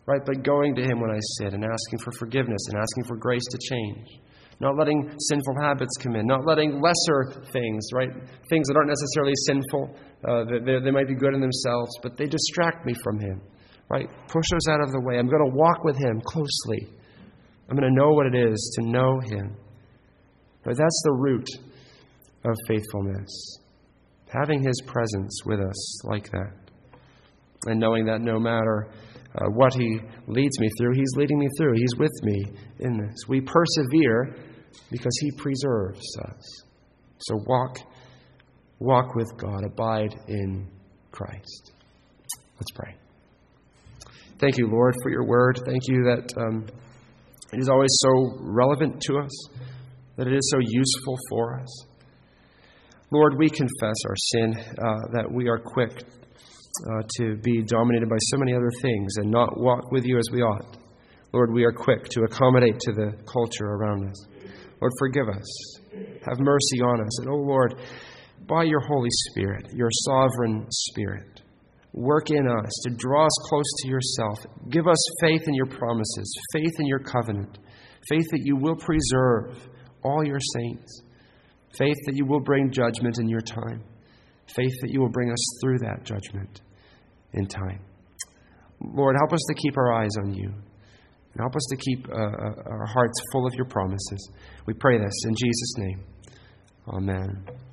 [0.07, 0.23] right?
[0.25, 3.45] But going to Him when I sin and asking for forgiveness and asking for grace
[3.51, 4.21] to change
[4.61, 8.11] not letting sinful habits come in, not letting lesser things, right?
[8.51, 9.97] Things that aren't necessarily sinful,
[10.29, 13.41] uh, they, they might be good in themselves, but they distract me from Him,
[13.91, 14.09] right?
[14.29, 15.19] Push those out of the way.
[15.19, 16.89] I'm going to walk with Him closely.
[17.69, 19.57] I'm going to know what it is to know Him.
[20.63, 21.47] But that's the root
[22.45, 23.59] of faithfulness.
[24.33, 26.53] Having His presence with us like that.
[27.67, 28.89] And knowing that no matter
[29.35, 31.75] uh, what He leads me through, He's leading me through.
[31.75, 32.45] He's with me
[32.79, 33.17] in this.
[33.29, 34.37] We persevere
[34.91, 36.63] because he preserves us.
[37.19, 37.79] So walk
[38.79, 40.67] walk with God, abide in
[41.13, 41.73] Christ.
[42.57, 42.95] Let's pray.
[44.41, 45.61] Thank you, Lord, for your word.
[45.67, 46.67] Thank you that um,
[47.53, 49.49] it is always so relevant to us,
[50.17, 51.85] that it is so useful for us.
[53.11, 58.17] Lord, we confess our sin, uh, that we are quick uh, to be dominated by
[58.19, 60.79] so many other things and not walk with you as we ought.
[61.35, 64.27] Lord, we are quick to accommodate to the culture around us.
[64.81, 65.79] Lord, forgive us.
[65.93, 67.19] Have mercy on us.
[67.21, 67.75] And, oh Lord,
[68.49, 71.43] by your Holy Spirit, your sovereign Spirit,
[71.93, 74.39] work in us to draw us close to yourself.
[74.71, 77.59] Give us faith in your promises, faith in your covenant,
[78.09, 79.69] faith that you will preserve
[80.03, 81.03] all your saints,
[81.77, 83.83] faith that you will bring judgment in your time,
[84.47, 86.61] faith that you will bring us through that judgment
[87.33, 87.81] in time.
[88.81, 90.49] Lord, help us to keep our eyes on you.
[91.33, 94.31] And help us to keep uh, uh, our hearts full of your promises.
[94.67, 96.05] We pray this in Jesus' name.
[96.89, 97.70] Amen.